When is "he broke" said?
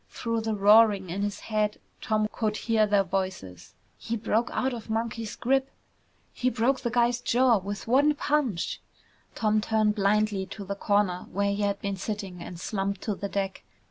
3.99-4.49, 6.33-6.79